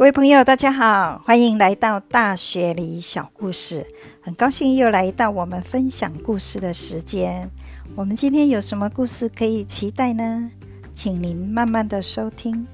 [0.00, 3.86] 各位朋友，大家好，欢迎来到大学里小故事。
[4.22, 7.50] 很高兴又来到我们分享故事的时间。
[7.94, 10.52] 我们今天有什么故事可以期待呢？
[10.94, 12.66] 请您慢慢的收听。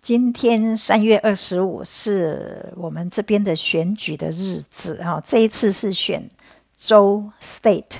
[0.00, 6.30] 今天三月二十五是我们这边的选举的日子哈，这一次是选
[6.76, 7.96] 州 （state）。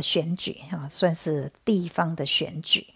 [0.00, 2.86] 选举啊，算是地方的选举。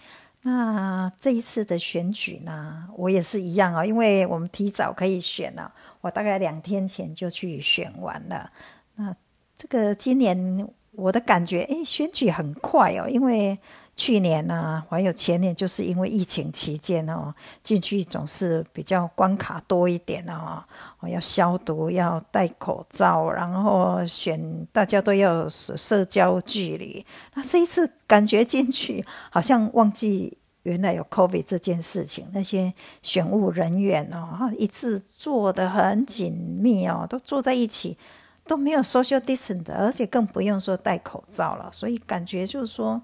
[0.43, 8.51] 那这一次的选举呢，我也是一样啊，因为我们提早可以选了，我大概两天前就去选完了。
[8.97, 9.15] 那
[9.57, 13.59] 这个今年我的感觉，哎，选举很快哦，因为。
[13.95, 20.65] 去年呢，还有前年，就是因为疫情期间哦，进去总是比较关卡多一点哦，
[21.07, 27.05] 要消毒，要戴口罩，然后选大家都要社交距离。
[27.35, 32.27] 那这一次感觉进去，好像忘记原来有 COVID 这件事情。
[32.33, 37.99] 那些选务人员哦，一直坐得很紧密哦，都坐在一起，
[38.47, 41.69] 都没有 social distance，而且更不用说戴口罩了。
[41.71, 43.01] 所以感觉就是说。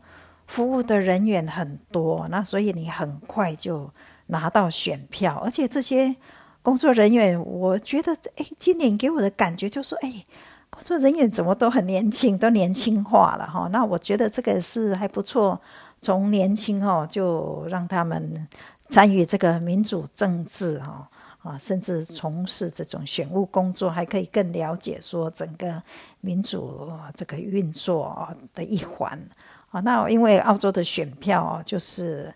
[0.49, 3.89] 服务的人员很多，那所以你很快就
[4.27, 6.17] 拿到选票，而且这些
[6.63, 10.25] 工作人员，我觉得，哎，今年给我的感觉就是说，哎，
[10.71, 13.69] 工作人员怎么都很年轻，都年轻化了哈。
[13.71, 15.61] 那我觉得这个是还不错，
[16.01, 18.49] 从年轻哦就让他们
[18.89, 21.09] 参与这个民主政治哈
[21.43, 25.83] 啊，甚至从事这种选务工作，还可以更了解说整个
[26.23, 29.19] 民主这个运作的一环。
[29.71, 32.33] 啊，那因为澳洲的选票哦，就是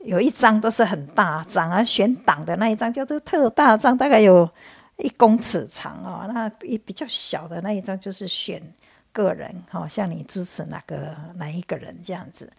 [0.00, 4.48] 有一张都是很大张，而选党的那一张叫做特大张，大概有
[4.96, 6.30] 一公尺长哦。
[6.32, 8.62] 那比比较小的那一张就是选
[9.12, 12.50] 个人，哈，像你支持哪个哪一个人这样子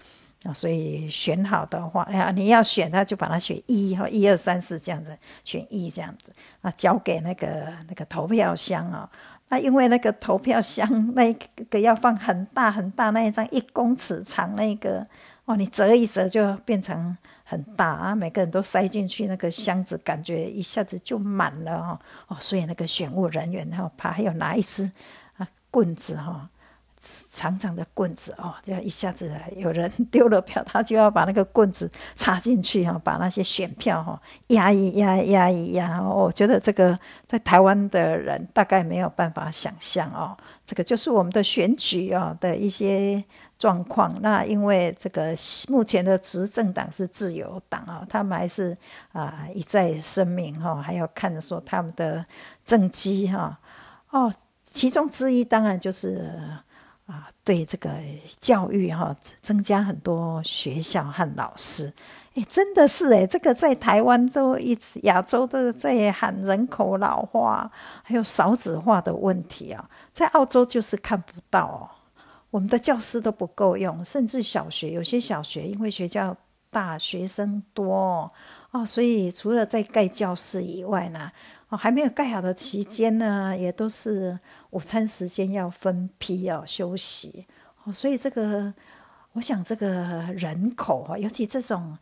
[0.44, 0.54] 啊。
[0.54, 6.32] 所以选好的话，哎呀，你要选他就把它选一哈，一二三四这样子选一这样子
[6.62, 9.10] 啊，交给那个那个投票箱啊。
[9.50, 11.34] 那因为那个投票箱那
[11.70, 15.06] 个要放很大很大那一张一公尺长那个
[15.46, 24.92] 哦，你折一折就变成很大啊，每个人都塞进去那个箱子，感觉一下子就满了哦哦，所以那个选务人员哈怕还要拿一支
[25.38, 26.48] 啊棍子哈。
[27.30, 36.02] 长长的棍子哦，就要一下子有人丢了票，他就要把那个棍子插进去哈，把那些选票哈压一压压一压。
[36.02, 43.24] 我觉得这个在台湾的人大概没有办法想象哦，这个就是我们的选举啊的一些
[43.58, 44.14] 状况。
[44.22, 45.34] 那因为这个
[45.70, 48.78] 目前的执政党是自由党啊，他们还是
[49.14, 52.26] 啊一再声明哈，还要看着说他们的
[52.66, 53.58] 政绩哈
[54.10, 54.34] 哦，
[54.66, 56.30] 其中之一当然就是。
[57.10, 57.90] 啊，对这个
[58.40, 61.92] 教育哈，增加很多学校和老师，
[62.36, 67.72] 哎，真的是哎，这个在台湾都一直亚洲都在喊人口老化，
[68.04, 71.90] 还有少子化的问题啊，在澳洲就是看不到，
[72.52, 76.38] 我们的教师都不够用，甚至小学有些小学因为学校
[76.70, 78.32] 大学生多
[78.70, 81.32] 哦，所以除了在盖教室以外呢。
[81.70, 84.40] 哦，还没有盖好的期间呢，也都是
[84.72, 87.46] 午餐时间要分批要休息
[87.84, 88.74] 哦，所以这个，
[89.34, 89.88] 我想这个
[90.36, 91.96] 人口啊，尤其这种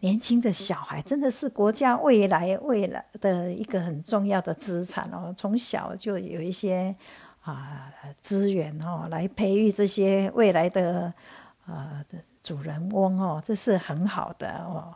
[0.00, 5.32] 年轻的小孩，真的是国家未来未来的一个很重要的资产哦。
[5.34, 6.94] 从小就有一些
[7.40, 7.90] 啊
[8.20, 11.14] 资源哦，来培育这些未来的
[11.64, 12.04] 呃
[12.42, 14.94] 主人翁哦，这是很好的哦。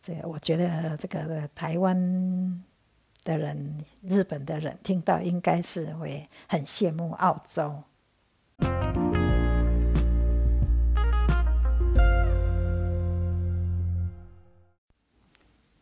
[0.00, 2.64] 这我觉得这个台湾。
[3.24, 7.82] 的人，日本的人听到应该是会很羡慕澳洲。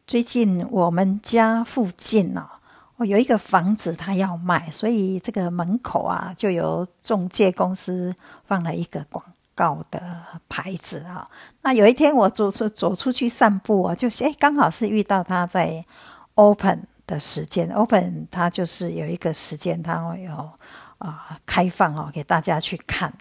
[0.06, 2.42] 最近我们家附近哦，
[2.96, 8.14] 我有一个房子，他要卖，所以这个门口啊，就有中介公司
[8.44, 9.24] 放了一个广
[9.54, 11.26] 告的牌子啊。
[11.62, 15.84] 那有一天我走出走出去散步啊，就是哎，刚好是遇到他在
[16.34, 16.86] open。
[17.10, 20.32] 的时间，open 它就是有一个时间，它会有
[20.98, 23.12] 啊开放哦，给大家去看。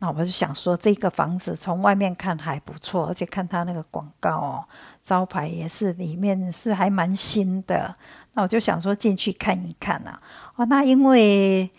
[0.00, 4.64] 那我就想说，这个房子从外面看还不错，而且看它那个广告哦，
[5.02, 7.96] 招牌也是里面是还蛮新的。
[8.34, 10.20] 那我就想说进去看一看啊。
[10.56, 11.70] 哦，那因为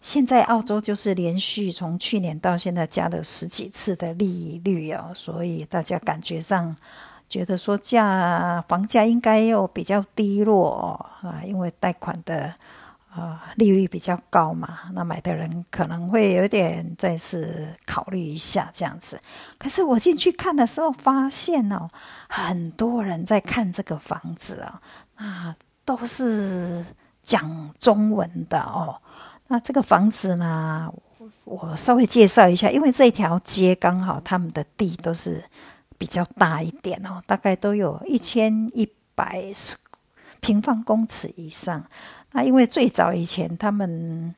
[0.00, 6.74] 现在澳洲就是连续从去年到现在加了十几次的利率哦，所以大家感觉上。
[7.28, 12.54] 觉得说价房价应该又比较低落啊，因为贷款的
[13.10, 19.20] 啊，利率比较高嘛，那买的人可能会有点再次考虑一下这样子。
[19.58, 21.90] 可是我进去看的时候，发现哦，
[22.28, 24.80] 很多人在看这个房子啊，
[25.18, 26.84] 那，都是
[27.22, 29.00] 讲中文的哦。
[29.48, 30.92] 那这个房子呢，
[31.44, 35.42] 我稍微介绍一下，因为这条街刚好他们的地都是
[35.98, 39.52] 比较大一点哦，大概都有一千一百
[40.40, 41.84] 平方公尺以上。
[42.32, 44.34] 那因为最早以前他们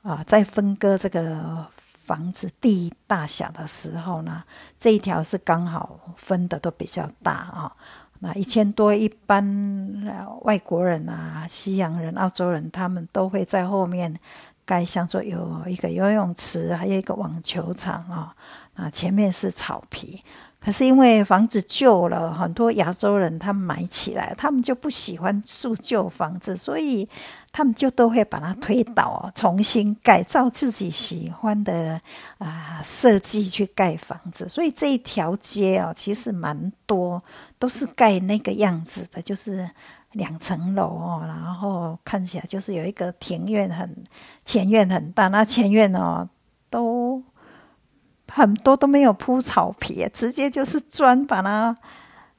[0.00, 1.66] 啊在分割这个
[2.04, 4.42] 房子地大小的时候呢，
[4.78, 7.76] 这一条是刚好分的都比较大啊。
[8.20, 14.16] 那一千多一般外国人啊、西洋人、澳洲人，他们都会在后面
[14.64, 18.34] 盖，像说有一个游泳池，还有一个网球场啊。
[18.76, 20.22] 那前面是草皮。
[20.64, 27.08] 可是因为房子旧了，很多亚洲人他们买起来，他们就不喜欢住旧房子，所以
[27.50, 32.00] 他们就都会把它推倒，重新改造自己喜欢的
[32.38, 34.48] 啊设计去盖房子。
[34.48, 37.20] 所以这一条街哦，其实蛮多
[37.58, 39.68] 都是盖那个样子的，就是
[40.12, 44.04] 两层楼哦，然后看起来就是有一个庭院，很
[44.44, 46.28] 前院很大，那前院哦
[46.70, 47.20] 都。
[48.34, 51.76] 很多都没有铺草皮，直接就是砖把它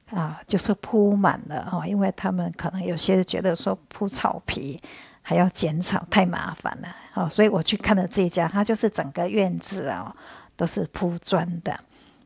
[0.09, 1.85] 啊，就是铺满了哦。
[1.85, 4.81] 因为他们可能有些觉得说铺草皮
[5.21, 10.15] 还要剪草太麻烦了哦，所以我去看了这家，它就是整个院子啊
[10.55, 11.79] 都是铺砖的。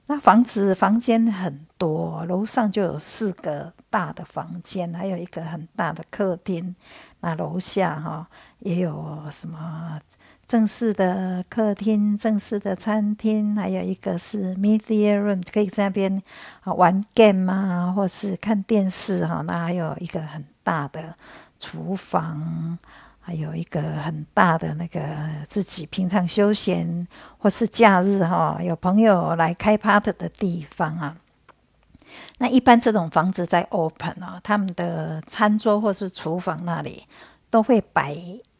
[0.06, 6.74] 那房子房间很多，楼上就有四个大的房间，还有一个很大的客厅。
[7.20, 8.26] 那楼下哈
[8.60, 10.00] 也有什么？
[10.48, 16.24] 正式的客厅、正式的餐厅，还有一个是 media room，可以在那边
[16.62, 19.42] 啊玩 game 啊，或是看电视哈。
[19.42, 21.14] 那还有一个很大的
[21.60, 22.78] 厨房，
[23.20, 25.02] 还有一个很大的那个
[25.50, 27.06] 自己平常休闲
[27.38, 31.18] 或是假日哈，有朋友来开 party 的地方啊。
[32.38, 37.04] 那一般这种房子在 open 啊，他们的餐桌或是厨房那里
[37.50, 38.18] 都会摆。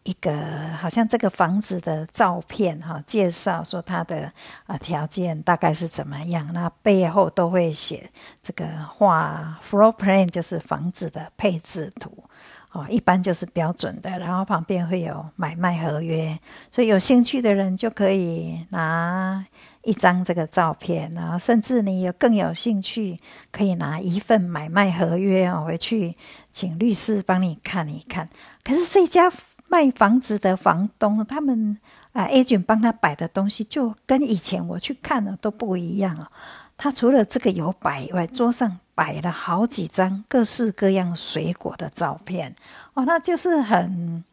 [0.08, 0.34] 一个
[0.80, 4.32] 好像这个房子的照片哈，介绍说它的
[4.66, 8.10] 啊条件大概是怎么样，那背后都会写
[8.42, 12.24] 这个画 floor plan，就是房子的配置图
[12.72, 16.40] 哦，一般就是标准的，然后旁边会有买卖合约，
[16.72, 19.46] 所以有兴趣的人就可以拿
[19.84, 23.20] 一张这个照片，然后甚至你有更有兴趣，
[23.52, 26.16] 可以拿一份买卖合约啊回去
[26.50, 28.30] 请律师帮你看一看。
[28.64, 29.30] 可是这家。
[29.68, 31.78] 卖房子的房东，他们
[32.14, 36.32] 啊，agent 帮他摆的东西就跟以前我去看了都不一样啊。
[36.78, 42.56] 他除了这个有摆以外，桌上摆了好几张各式各样水果的照片
[42.94, 44.24] 哦，那就是很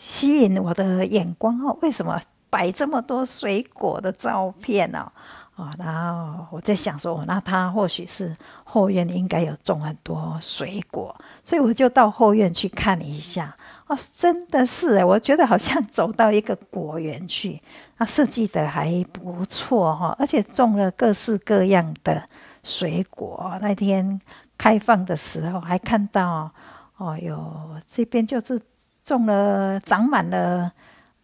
[0.00, 1.76] 吸引我的眼光哦。
[1.82, 5.10] 为什么摆这么多水果的照片呢？
[5.56, 8.34] 啊，然后我在想说，那他或许是
[8.64, 13.54] 后院应该有种很多水果，所以我就到后院去看一下。
[13.88, 17.60] 哦真的是我觉得好像走到一个果园去，
[17.96, 22.24] 啊，设计的还不错哈，而且种了各式各样的
[22.62, 23.58] 水果。
[23.60, 24.20] 那天
[24.56, 26.50] 开放的时候还看到，
[26.96, 28.60] 哦哟，这边就是
[29.02, 30.72] 种了，长满了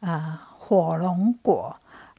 [0.00, 1.74] 啊火龙果。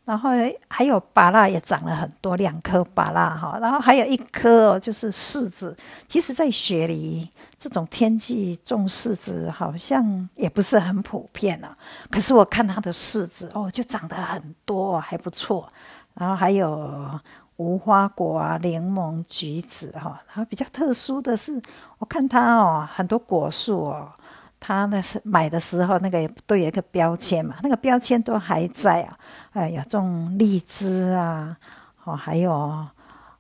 [0.10, 0.32] 然后
[0.68, 5.78] 还有芭拉也长了很多，两颗芭拉哈，然后还有一颗哦，就是柿子。
[6.08, 11.78] 其实，在雪梨这种天气种柿子好像也不是很普遍啊。
[12.10, 15.72] 可是我看它的柿子哦，就长得很多，还不错。
[16.16, 17.20] 然后还有
[17.58, 20.20] 无花果啊、柠檬、橘子哈。
[20.30, 21.62] 然后比较特殊的是，
[22.00, 24.12] 我看它哦，很多果树哦。
[24.60, 29.18] 他那是买的时候，那个都有一个标签嘛，那个标签都还在啊。
[29.54, 31.58] 哎，有种荔枝啊，
[32.04, 32.86] 哦，还有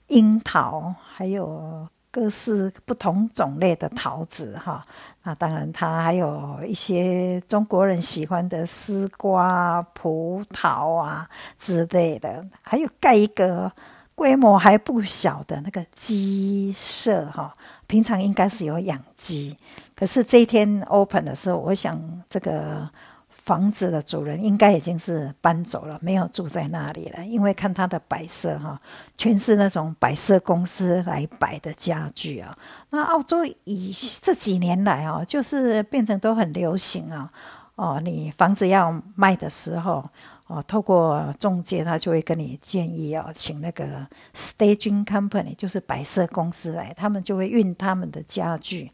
[0.07, 4.83] 樱桃，还有各式不同种类的桃子哈。
[5.23, 13.71] 那当然，它还有一些中国人喜欢的丝瓜、葡萄啊之类的，还有盖一个
[14.15, 17.53] 规模还不小的那个鸡舍哈。
[17.85, 19.57] 平常应该是有养鸡。
[19.99, 22.89] 可是这一天 open 的时候，我想这个
[23.27, 27.25] 房子的主人应该已经是搬走了，没有住在那里了。
[27.25, 28.79] 因为看他的摆设哈，
[29.17, 32.57] 全是那种摆设公司来摆的家具啊。
[32.91, 37.29] 那澳洲以这几年来哦，就是变成都很流行啊。
[37.75, 40.01] 哦，你房子要卖的时候
[40.47, 48.89] 哦，透过中介他就会跟你建议哦，请那个 staging company，就是摆设公司来，他们就会运他们的家具。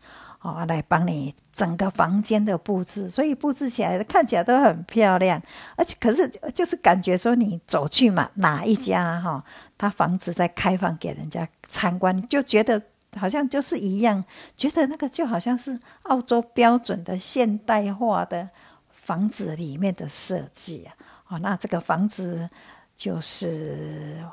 [0.46, 5.42] 哦，来帮你整个房间的布置，所以布置起来看起来都很漂亮。
[5.75, 9.44] 而且可是就是感觉说你走去嘛哪一家哈，
[9.75, 12.80] 他房子在开放给人家参观，就觉得
[13.16, 14.24] 好像就是一样，
[14.56, 18.48] 觉得那个就好像是澳洲标准的现代化的
[18.92, 20.94] 房子里面的设计啊。
[21.30, 22.48] 哦，那这个房子
[22.96, 24.24] 就是。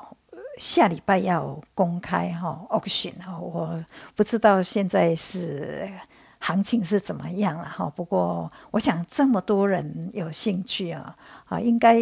[0.59, 3.83] 下礼拜要公开哈，auction 哈，我
[4.15, 5.91] 不知道现在是
[6.39, 7.89] 行情是怎么样了哈。
[7.95, 11.97] 不过我想这么多人有兴趣啊，啊，应该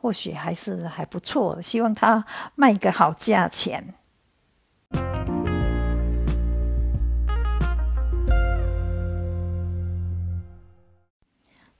[0.00, 1.60] 或许还是还不错。
[1.62, 3.94] 希望他卖个好价钱。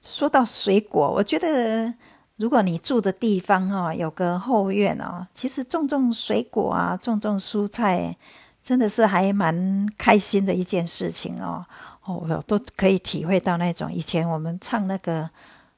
[0.00, 1.94] 说到水果，我觉得。
[2.36, 8.16] 如果你住的地方哦有个后院哦，其实种种水果啊，种种蔬菜，
[8.62, 11.64] 真的是还蛮开心的一件事情哦。
[12.04, 15.30] 哦，都可以体会到那种以前我们唱那个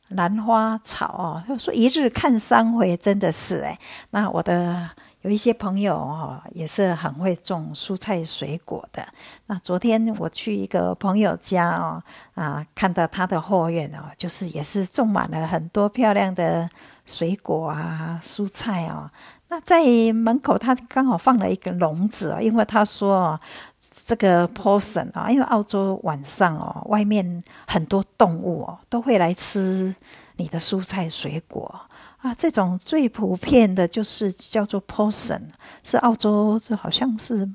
[0.09, 3.79] 兰花草哦，说一日看三回，真的是诶。
[4.11, 4.91] 那我的。
[5.27, 9.05] 有一些朋友哦，也是很会种蔬菜水果的。
[9.47, 12.01] 那昨天我去一个朋友家哦，
[12.35, 16.71] 啊，看到他的后院哦，就是也是种满了很多漂亮的
[17.05, 19.11] 水果啊、蔬菜哦。
[19.49, 23.37] 那在门口，他刚好放了一个笼子因为他说
[23.81, 29.93] 这个 poison 啊，因为澳洲晚上哦，外面很多动物哦都会来吃
[30.37, 31.81] 你的蔬菜水果。
[32.19, 35.43] 啊，这种最普遍的就是叫做 possum，
[35.85, 37.49] 是澳洲好像是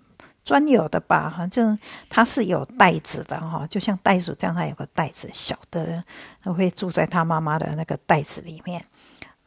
[0.45, 1.33] 专有的吧？
[1.35, 1.77] 反正
[2.09, 6.03] 它是有袋子的哈，就像袋鼠这样，它有个袋子，小的
[6.43, 8.85] 会住在它妈妈的那个袋子里面。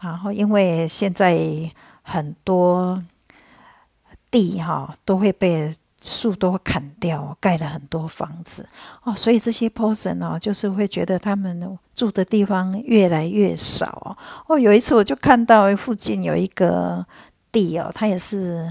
[0.00, 1.38] 然后因为现在
[2.02, 3.02] 很多
[4.30, 5.74] 地哈都会被。
[6.06, 8.68] 树都砍掉，盖了很多房子
[9.04, 14.14] 哦，所以这些 person 哦，就是会觉得他们住的地方越来越少
[14.46, 14.58] 哦。
[14.58, 17.04] 有一次我就看到附近有一个
[17.50, 18.70] 地哦，它也是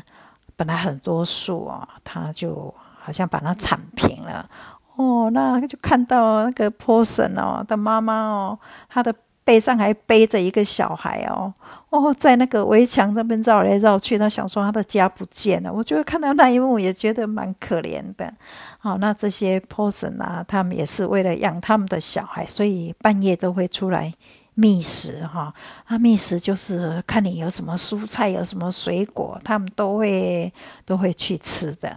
[0.56, 2.72] 本来很多树哦，它就
[3.02, 4.48] 好像把它铲平了
[4.96, 5.32] 哦。
[5.32, 9.12] 那就看到那个 person 哦的妈妈哦，她的
[9.44, 11.52] 背上还背着一个小孩哦。
[11.94, 15.72] 哦，在那个围墙那边绕来绕去，他想说他的家不见了。
[15.72, 18.34] 我觉得看到那一幕也觉得蛮可怜的。
[18.80, 24.12] 好，那这些 person 啊，他们也是为了养他们的小孩，所以半夜都会出来
[24.56, 25.54] 觅食哈。
[25.90, 30.52] 那觅食就是看你有什么蔬菜，有什么水果，他们都会
[30.86, 31.96] 都会去吃的。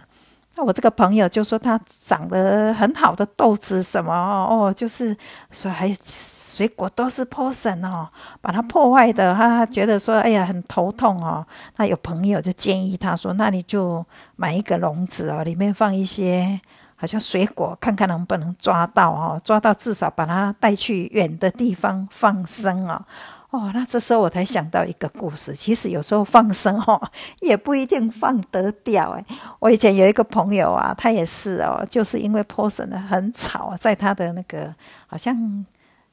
[0.57, 5.15] 那我这个朋友就说他长得很好的豆子什么哦，就是
[5.51, 8.09] 说还水果都是 poison 哦，
[8.41, 11.45] 把它破坏的，他觉得说哎呀很头痛哦。
[11.75, 14.03] 那有朋友就建议他说，那你就
[14.35, 16.59] 买一个笼子哦，里面放一些
[16.95, 23.05] 好像水果，看看能不能抓到哦，抓到至少把它带去远的地方放生啊。
[23.49, 25.53] 哦，那这时候我才想到一个故事。
[25.53, 29.25] 其实有时候放生哦，也不一定放得掉哎。
[29.59, 34.75] 我以前有一个朋友啊，他也是哦，就是因为 poison 很吵，在他的那个
[35.07, 35.65] 好像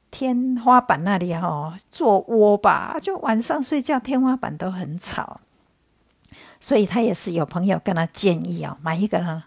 [0.09, 5.41] 天花板那里哈做窝吧，就晚上睡觉天花板都很吵，
[6.61, 9.43] 所以他也是有朋友跟他建议啊，买一个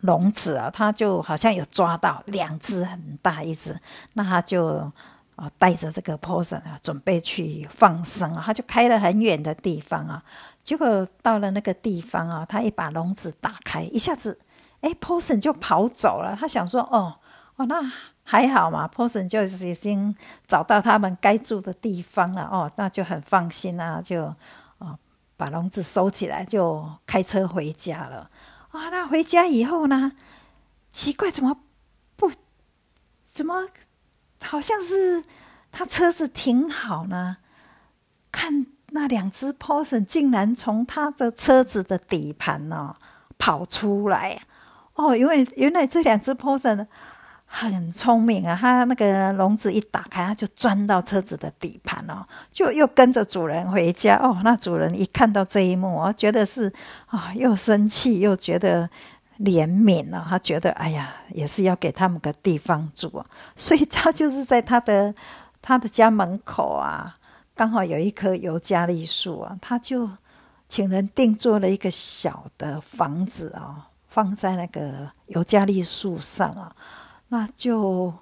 [0.00, 3.78] 笼子啊，他就好像有抓到两只很大一只，
[4.14, 4.90] 那他就。
[5.40, 10.22] 啊，带着这个 poison 啊，准备去放生啊，他就开了很远的地方啊，
[10.62, 14.38] 结果到了那个地方啊，他一把笼子打开，一下子，
[14.82, 16.36] 哎，poison 就跑走了。
[16.38, 17.16] 他想说，哦，
[17.56, 17.90] 哦，那
[18.22, 20.14] 还好嘛，poison 就是已经
[20.46, 24.26] 找到他们该住的地方了，哦，那就很放心啊，就
[24.76, 24.98] 啊
[25.38, 28.30] 把笼子收起来，就开车回家了。
[28.72, 30.12] 啊，那回家以后呢，
[30.92, 31.56] 奇怪，怎么
[32.16, 32.30] 不
[33.24, 33.68] 怎么？
[34.42, 35.24] 好像是
[35.70, 37.36] 他车子停好呢，
[38.32, 42.96] 看那两只 p o s o n 竟然从他的车子的底盘呢
[43.38, 44.42] 跑出来
[44.94, 46.88] 哦，因为原来这两只 p o s o n
[47.44, 54.40] 很聪明啊，它那个笼子一打开，它就钻到车子的底盘哦，就又跟着主人回家哦。
[54.44, 56.72] 那主人一看到这一幕，哦觉得是
[57.06, 58.88] 啊，又生气又觉得。
[59.40, 65.14] 怜悯了，他觉得哎呀，也是要给他们个地方住啊， 所以他就是在他的
[65.62, 67.18] 他的家门口啊，
[67.54, 70.08] 刚好有一棵尤加利树啊，他就
[70.68, 76.76] 请人定做了一个小的房子啊，放在那个尤加利树上啊，
[77.28, 78.12] 那就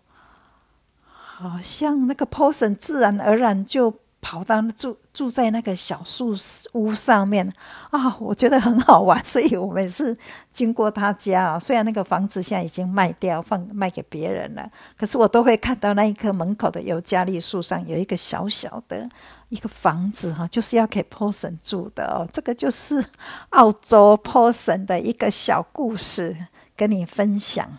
[1.07, 4.01] 好像那个 person 自然而然就。
[4.29, 6.35] 跑到住住在那个小树
[6.75, 7.51] 屋上面
[7.89, 10.15] 啊，我觉得很好玩，所以我每次
[10.53, 19.09] 经过他家啊，虽然那个房子现在已经卖掉，放卖给别人了，可是我都会看到那一棵门口的尤加利树上有一个小小的
[19.49, 22.29] 一个房子哈，就是要给 Person 住的哦。
[22.31, 23.03] 这个就是
[23.49, 26.37] 澳洲 Person 的一个小故事，
[26.77, 27.79] 跟你分享。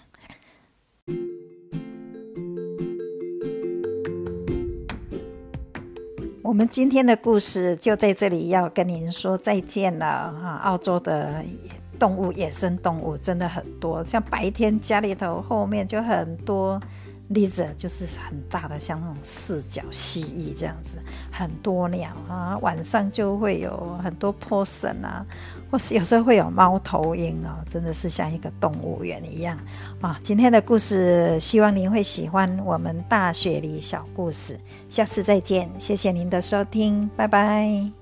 [6.50, 10.60] 我们今天的故事就在这里，要跟您说再见了啊！
[10.64, 11.46] 澳洲的
[12.00, 16.82] 动物，野生动物真的很多，像白天家里头后面就很多。
[17.34, 20.98] Lizard 就是很大的，像那种四角蜥蜴这样子，
[21.32, 22.58] 很多鸟啊。
[22.60, 25.26] 晚上就会有很多 possum 啊，
[25.70, 29.58] 或是有时候会有猫头鹰啊，真的是像一个动物园一样
[30.02, 30.20] 啊。
[30.24, 34.60] 今天的故事，希望您会喜欢我们大雪梨小故事。
[34.88, 37.99] 下次再见，谢谢您的收听，拜拜。